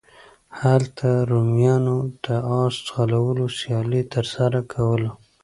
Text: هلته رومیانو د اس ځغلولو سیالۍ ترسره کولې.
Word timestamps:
هلته 0.61 1.07
رومیانو 1.31 1.97
د 2.25 2.27
اس 2.59 2.75
ځغلولو 2.87 3.45
سیالۍ 3.57 4.03
ترسره 4.13 4.59
کولې. 4.73 5.09